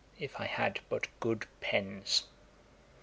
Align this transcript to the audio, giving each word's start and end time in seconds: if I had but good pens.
if 0.17 0.39
I 0.41 0.45
had 0.47 0.79
but 0.89 1.07
good 1.19 1.45
pens. 1.59 2.23